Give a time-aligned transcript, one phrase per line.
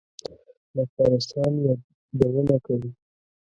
[0.73, 1.51] د افغانستان
[2.19, 2.91] یادونه کوي.